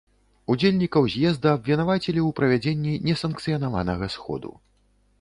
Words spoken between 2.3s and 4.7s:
правядзенні несанкцыянаванага сходу.